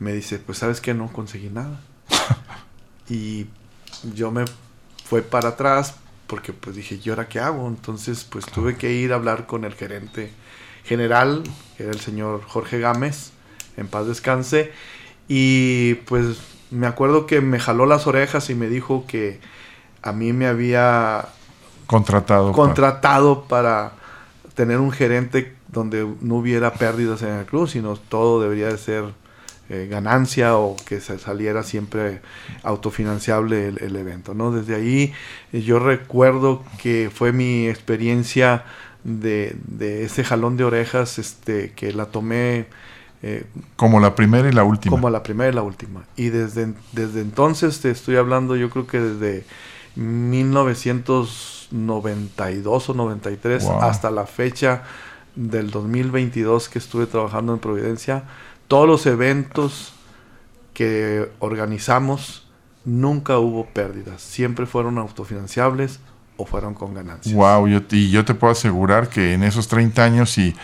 [0.00, 1.80] me dice, pues sabes que no conseguí nada.
[3.08, 3.46] y
[4.14, 4.44] yo me
[5.04, 5.94] fue para atrás
[6.26, 7.68] porque pues dije, ¿y ahora qué hago?
[7.68, 10.32] Entonces pues tuve que ir a hablar con el gerente
[10.84, 11.42] general,
[11.76, 13.32] que era el señor Jorge Gámez,
[13.76, 14.72] en paz descanse,
[15.28, 16.38] y pues
[16.70, 19.40] me acuerdo que me jaló las orejas y me dijo que
[20.02, 21.28] a mí me había
[21.86, 23.92] contratado, contratado para,
[24.54, 29.04] tener un gerente donde no hubiera pérdidas en el club, sino todo debería de ser
[29.68, 32.20] eh, ganancia o que se saliera siempre
[32.62, 34.52] autofinanciable el, evento, ¿no?
[34.52, 35.12] Desde ahí
[35.52, 38.64] yo recuerdo que fue mi experiencia
[39.04, 42.66] de, ese jalón de orejas este, que la tomé...
[43.22, 43.44] Eh,
[43.76, 44.90] como la primera y la última.
[44.90, 46.04] Como la primera y la última.
[46.16, 49.46] Y desde, desde entonces te estoy hablando, yo creo que desde
[49.96, 54.82] 1992 o 93 hasta la fecha
[55.36, 58.24] del 2022 que estuve trabajando en Providencia,
[58.68, 59.94] todos los eventos
[60.74, 62.46] que organizamos
[62.84, 66.00] nunca hubo pérdidas, siempre fueron autofinanciables
[66.36, 67.34] o fueron con ganancias.
[67.34, 70.54] Wow, yo, y yo te puedo asegurar que en esos 30 años y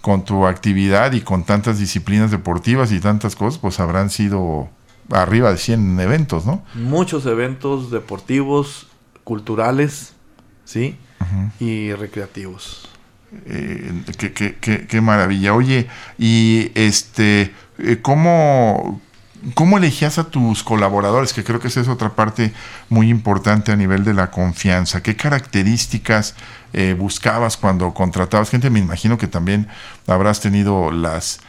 [0.00, 4.68] con tu actividad y con tantas disciplinas deportivas y tantas cosas, pues habrán sido
[5.10, 6.62] arriba de 100 eventos, ¿no?
[6.74, 8.86] Muchos eventos deportivos,
[9.24, 10.12] culturales,
[10.64, 10.96] ¿sí?
[11.58, 12.88] Y recreativos.
[13.46, 13.92] Eh,
[14.88, 15.54] qué, maravilla.
[15.54, 19.00] Oye, y este, eh, ¿cómo,
[19.54, 21.32] ¿cómo elegías a tus colaboradores?
[21.32, 22.52] Que creo que esa es otra parte
[22.88, 25.02] muy importante a nivel de la confianza.
[25.02, 26.34] ¿Qué características
[26.72, 28.70] eh, buscabas cuando contratabas gente?
[28.70, 29.68] Me imagino que también
[30.06, 31.40] habrás tenido las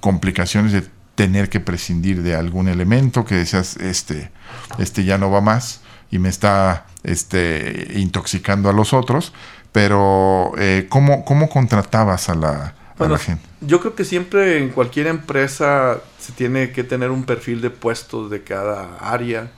[0.00, 0.82] complicaciones de
[1.14, 4.30] tener que prescindir de algún elemento que decías, este,
[4.78, 9.34] este ya no va más y me está este, intoxicando a los otros
[9.72, 12.74] pero, eh, ¿cómo, ¿cómo, contratabas a la,
[13.18, 13.42] gente?
[13.60, 18.30] Yo creo que siempre en cualquier empresa se tiene que tener un perfil de puestos
[18.30, 19.50] de cada área.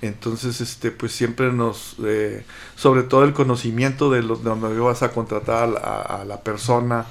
[0.00, 2.44] Entonces, este, pues siempre nos, eh,
[2.76, 7.04] sobre todo el conocimiento de, los, de donde vas a contratar a, la persona,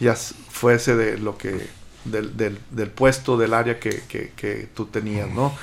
[0.00, 1.68] ya fuese de lo que,
[2.04, 5.54] del, del, del puesto, del área que, que, que tú tenías, ¿no?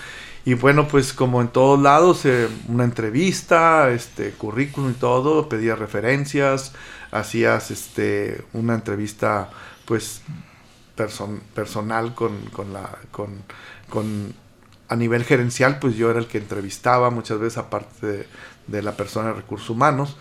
[0.45, 5.79] Y bueno, pues como en todos lados, eh, una entrevista, este currículum y todo, pedías
[5.79, 6.73] referencias,
[7.13, 9.49] hacías este una entrevista
[9.85, 10.21] pues
[11.55, 14.33] personal con, con la con,
[14.89, 18.27] a nivel gerencial, pues yo era el que entrevistaba muchas veces aparte
[18.67, 20.17] de, la persona de recursos humanos.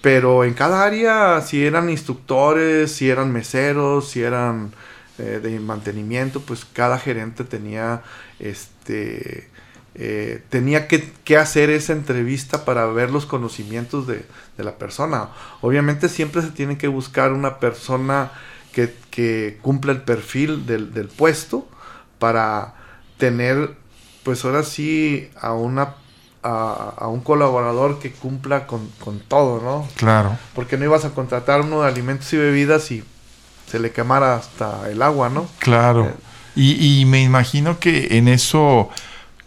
[0.00, 4.72] Pero en cada área, si eran instructores, si eran meseros, si eran
[5.18, 8.02] eh, de mantenimiento, pues cada gerente tenía
[8.38, 9.50] este
[9.98, 14.26] eh, tenía que, hacer esa entrevista para ver los conocimientos de,
[14.58, 15.30] la persona.
[15.62, 18.30] Obviamente siempre se tiene que buscar una persona
[18.72, 21.66] que, cumpla el perfil del, puesto
[22.18, 22.74] para
[23.16, 23.74] tener,
[24.22, 25.94] pues ahora sí, a una
[26.42, 28.90] a, un colaborador que cumpla con,
[29.28, 29.88] todo, ¿no?
[29.96, 30.36] Claro.
[30.54, 33.02] Porque no ibas a contratar uno de alimentos y bebidas y
[33.66, 35.46] se le quemara hasta el agua, ¿no?
[35.58, 36.04] Claro.
[36.04, 36.14] Eh,
[36.54, 38.90] y, y me imagino que en eso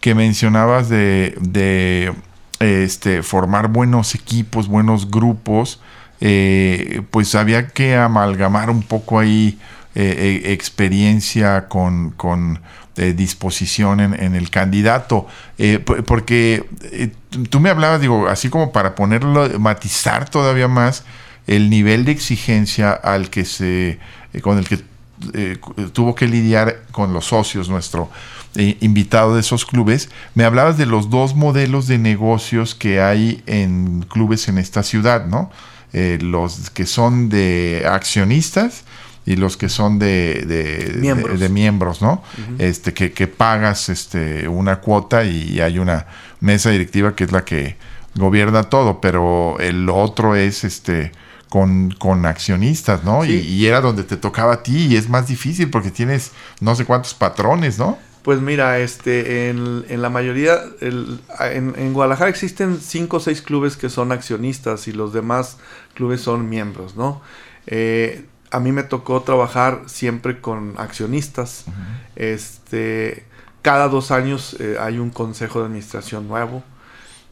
[0.00, 2.12] que mencionabas de, de
[2.60, 5.80] este, formar buenos equipos, buenos grupos,
[6.20, 9.58] eh, pues había que amalgamar un poco ahí
[9.94, 12.60] eh, eh, experiencia con, con
[13.16, 15.26] disposición en, el candidato.
[16.06, 16.68] porque
[17.48, 21.04] tú me hablabas, digo, así como para ponerlo, matizar todavía más
[21.46, 23.98] el nivel de exigencia al que se,
[24.42, 24.80] con el que
[25.92, 28.10] tuvo que lidiar con los socios nuestro
[28.56, 33.44] eh, invitado de esos clubes, me hablabas de los dos modelos de negocios que hay
[33.46, 35.52] en clubes en esta ciudad, ¿no?
[35.92, 38.82] Eh, los que son de accionistas
[39.24, 42.02] y los que son de, de, miembros.
[42.02, 42.22] ¿no?
[42.58, 46.06] este, que, que, pagas este, una cuota y hay una
[46.40, 47.76] mesa directiva que es la que
[48.16, 51.12] gobierna todo, pero el otro es este
[51.50, 53.24] con, con accionistas, ¿no?
[53.24, 56.74] Y, y, era donde te tocaba a ti y es más difícil porque tienes no
[56.74, 57.98] sé cuántos patrones, ¿no?
[58.22, 63.42] Pues mira, este, en, en la mayoría, el, en, en, Guadalajara existen cinco o seis
[63.42, 65.58] clubes que son accionistas y los demás
[65.94, 67.20] clubes son miembros, ¿no?
[67.66, 71.64] Eh, a mí me tocó trabajar siempre con accionistas.
[72.16, 73.24] Este,
[73.62, 76.62] cada dos años eh, hay un consejo de administración nuevo.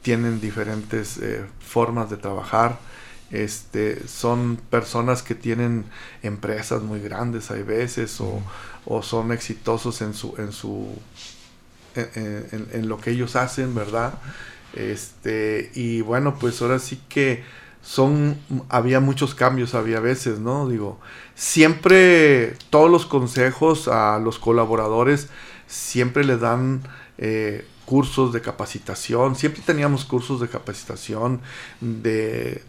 [0.01, 2.79] Tienen diferentes eh, formas de trabajar.
[3.31, 5.85] Este, son personas que tienen
[6.23, 8.41] empresas muy grandes hay veces o,
[8.85, 10.87] o son exitosos en su en su
[11.93, 14.15] en, lo que ellos hacen verdad
[14.73, 17.43] este y bueno pues ahora sí que
[17.83, 18.35] son
[18.67, 20.99] había muchos cambios había veces no digo
[21.35, 25.29] siempre todos los consejos a los colaboradores
[25.67, 26.81] siempre le dan
[27.19, 29.35] eh, cursos de capacitación.
[29.35, 31.41] Siempre teníamos cursos de capacitación
[31.81, 32.61] de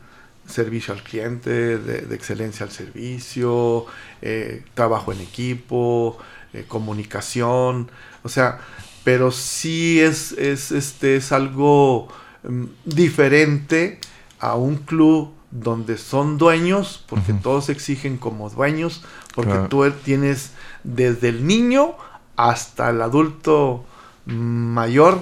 [0.50, 3.86] servicio al cliente, de, excelencia al servicio,
[4.22, 6.18] eh, trabajo en equipo,
[6.52, 7.90] eh, comunicación,
[8.22, 8.60] o sea,
[9.04, 12.08] pero sí es, es, este, es algo
[12.42, 13.98] mm, diferente
[14.38, 19.02] a un club donde son dueños, porque todos exigen como dueños,
[19.34, 20.52] porque tú tienes
[20.84, 21.94] desde el niño
[22.36, 23.84] hasta el adulto
[24.26, 25.20] mayor,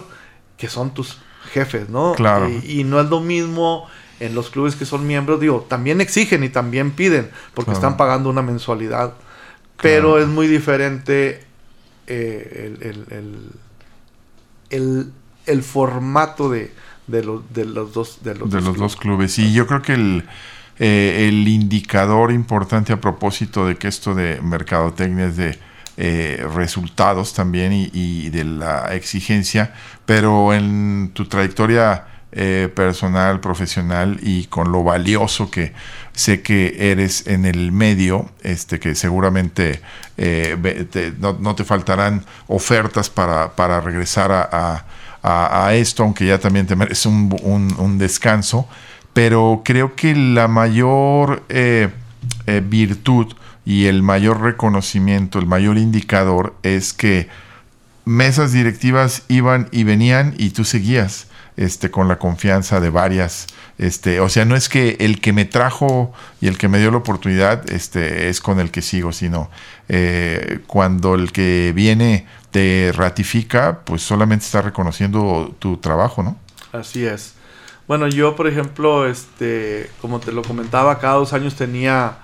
[0.56, 1.18] que son tus
[1.52, 2.14] jefes, ¿no?
[2.14, 2.48] Claro.
[2.48, 3.86] Y, no es lo mismo
[4.20, 8.30] en los clubes que son miembros, digo, también exigen y también piden, porque están pagando
[8.30, 9.14] una mensualidad.
[9.80, 11.44] Pero es muy diferente
[12.06, 12.74] eh,
[14.70, 15.12] el,
[15.46, 16.72] el, formato de,
[17.06, 19.38] de, los, de los dos de los, dos, clubes.
[19.38, 20.24] Y yo creo que el,
[20.78, 25.58] eh, el indicador importante a propósito de que esto de mercadotecnia es de
[25.96, 29.74] eh, resultados también y, de la exigencia,
[30.06, 35.72] pero en tu trayectoria eh, personal, profesional y con lo valioso que
[36.12, 39.80] sé que eres en el medio, este que seguramente
[40.18, 44.84] eh, no, te faltarán ofertas para, para regresar a,
[45.22, 48.68] a, esto, aunque ya también te mereces un, un, descanso,
[49.14, 51.44] pero creo que la mayor
[52.64, 57.28] virtud y el mayor reconocimiento, el mayor indicador es que
[58.04, 61.27] mesas directivas iban y venían y tú seguías
[61.58, 63.48] este, con la confianza de varias.
[63.78, 66.90] Este, o sea, no es que el que me trajo y el que me dio
[66.90, 69.50] la oportunidad este, es con el que sigo, sino
[69.88, 76.36] eh, cuando el que viene te ratifica, pues solamente está reconociendo tu trabajo, ¿no?
[76.72, 77.34] Así es.
[77.88, 82.18] Bueno, yo, por ejemplo, este, como te lo comentaba, cada dos años tenía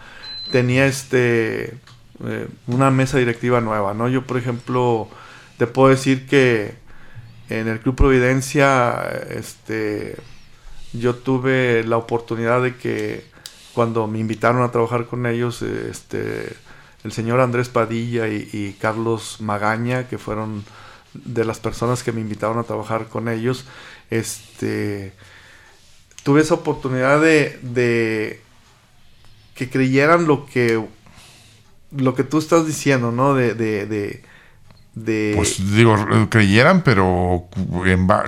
[0.52, 1.78] tenía este
[2.24, 4.08] eh, una mesa directiva nueva, ¿no?
[4.08, 5.08] Yo, por ejemplo,
[5.58, 6.83] te puedo decir que
[7.48, 10.16] en el Club Providencia, este,
[10.92, 13.24] yo tuve la oportunidad de que
[13.74, 16.56] cuando me invitaron a trabajar con ellos, este,
[17.02, 20.64] el señor Andrés Padilla y, Carlos Magaña, que fueron
[21.12, 23.66] de las personas que me invitaron a trabajar con ellos,
[24.10, 25.12] este,
[26.22, 28.40] tuve esa oportunidad de
[29.54, 30.84] que creyeran lo que
[31.96, 33.34] lo que tú estás diciendo, ¿no?
[33.34, 34.22] De, de, de,
[34.94, 35.96] Pues digo,
[36.28, 37.48] creyeran, pero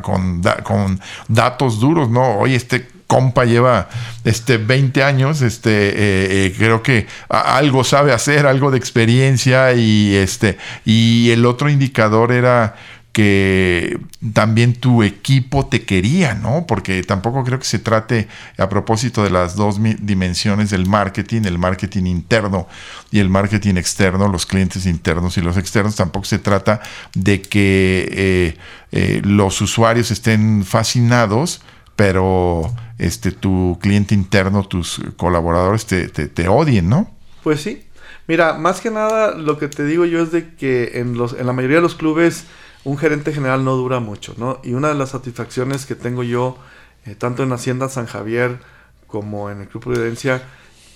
[0.02, 2.38] con, con datos duros, ¿no?
[2.38, 3.88] Oye, este compa lleva
[4.24, 10.14] este 20 años, este eh, eh, creo que algo sabe hacer, algo de experiencia y
[10.14, 12.74] este y el otro indicador era
[13.16, 13.98] que
[14.34, 16.66] también tu equipo te quería, ¿no?
[16.66, 21.56] Porque tampoco creo que se trate a propósito de las dos dimensiones del marketing, el
[21.56, 22.68] marketing interno
[23.10, 26.82] y el marketing externo, los clientes internos y los externos, tampoco se trata
[27.14, 28.58] de que eh,
[28.92, 31.62] eh, los usuarios estén fascinados,
[31.96, 37.10] pero este, tu cliente interno, tus colaboradores te, te odien, ¿no?
[37.42, 37.82] Pues sí.
[38.26, 41.46] Mira, más que nada lo que te digo yo es de que en, los, en
[41.46, 42.44] la mayoría de los clubes
[42.86, 44.60] un gerente general no dura mucho, ¿no?
[44.62, 46.56] Y una de las satisfacciones que tengo yo,
[47.04, 48.60] eh, tanto en Hacienda San Javier
[49.08, 50.40] como en el Club Prudencia,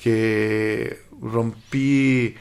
[0.00, 2.36] que rompí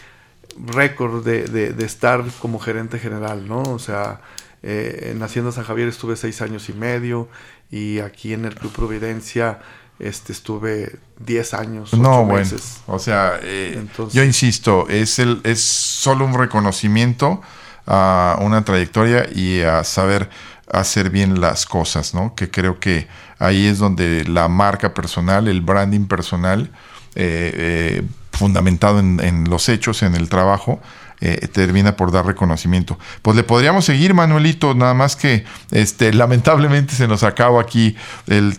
[0.56, 3.64] récord de, estar como gerente general, ¿no?
[3.64, 4.22] O sea,
[4.62, 7.28] eh, en Hacienda San Javier estuve seis años y medio
[7.72, 9.62] y aquí en el Club Providencia
[9.98, 11.96] este, estuve diez años.
[11.96, 12.48] No, bueno.
[12.86, 17.42] O sea, eh, yo insisto, es, el, es solo un reconocimiento
[17.90, 20.30] a una trayectoria y a saber
[20.72, 22.36] hacer bien las cosas, ¿no?
[22.36, 23.08] Que creo que
[23.40, 26.70] ahí es donde la marca personal, el branding personal,
[27.16, 30.80] eh, eh, fundamentado en, en, los hechos, en el trabajo,
[31.22, 32.98] eh, termina por dar reconocimiento.
[33.22, 37.98] Pues le podríamos seguir, Manuelito, nada más que este, lamentablemente se nos acaba aquí
[38.28, 38.58] el,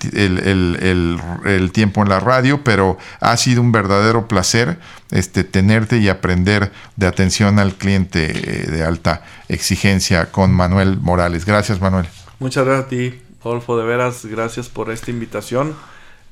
[1.73, 4.79] tiempo en la radio, pero ha sido un verdadero placer
[5.11, 11.47] este, tenerte y aprender de atención al cliente eh, de alta exigencia con Manuel Morales.
[11.47, 12.07] Gracias, Manuel.
[12.39, 15.75] Muchas gracias a ti, Adolfo, de veras, gracias por esta invitación.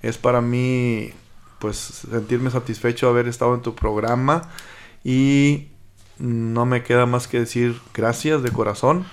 [0.03, 1.13] Es para mí
[1.59, 1.77] pues
[2.11, 4.43] sentirme satisfecho de haber estado en tu programa
[5.03, 5.69] y
[6.19, 9.07] no me queda más que decir gracias de corazón.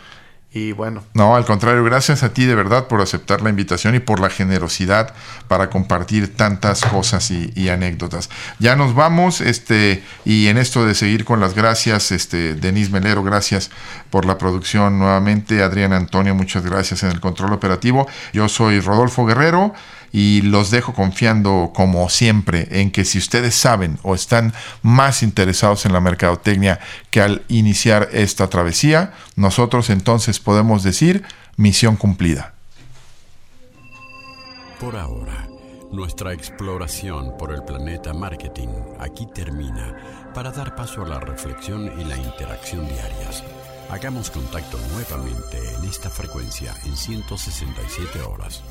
[0.56, 1.04] Y bueno.
[1.14, 4.30] No, al contrario, gracias a ti de verdad por aceptar la invitación y por la
[4.30, 5.14] generosidad
[5.50, 8.30] para compartir tantas cosas y, anécdotas.
[8.58, 13.22] Ya nos vamos, este, y en esto de seguir con las gracias, este, Denise Melero,
[13.22, 13.70] gracias
[14.10, 15.62] por la producción nuevamente.
[15.62, 18.08] Adrián Antonio, muchas gracias en el control operativo.
[18.32, 19.74] Yo soy Rodolfo Guerrero
[20.12, 25.86] y los dejo confiando como siempre en que si ustedes saben o están más interesados
[25.86, 26.80] en la mercadotecnia
[27.10, 31.24] que al iniciar esta travesía, nosotros entonces podemos decir
[31.58, 32.54] misión cumplida.
[34.80, 35.48] Por ahora,
[35.92, 38.68] nuestra exploración por el planeta marketing
[39.00, 39.96] aquí termina
[40.34, 43.44] para dar paso a la reflexión y la interacción diarias.
[43.90, 48.64] Hagamos contacto nuevamente en esta frecuencia en 167 horas.